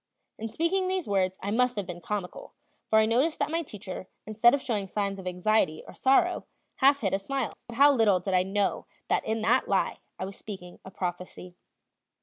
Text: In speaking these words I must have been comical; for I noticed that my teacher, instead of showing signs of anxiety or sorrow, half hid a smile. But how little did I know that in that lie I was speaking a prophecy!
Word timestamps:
In 0.39 0.47
speaking 0.49 0.87
these 0.87 1.07
words 1.07 1.37
I 1.43 1.51
must 1.51 1.75
have 1.75 1.85
been 1.85 2.01
comical; 2.01 2.53
for 2.89 2.97
I 2.97 3.05
noticed 3.05 3.37
that 3.37 3.51
my 3.51 3.61
teacher, 3.61 4.07
instead 4.25 4.51
of 4.55 4.59
showing 4.59 4.87
signs 4.87 5.19
of 5.19 5.27
anxiety 5.27 5.83
or 5.87 5.93
sorrow, 5.93 6.47
half 6.77 7.01
hid 7.01 7.13
a 7.13 7.19
smile. 7.19 7.53
But 7.67 7.75
how 7.77 7.91
little 7.93 8.19
did 8.19 8.33
I 8.33 8.41
know 8.41 8.87
that 9.09 9.23
in 9.25 9.43
that 9.43 9.67
lie 9.69 9.99
I 10.17 10.25
was 10.25 10.35
speaking 10.35 10.79
a 10.83 10.89
prophecy! 10.89 11.53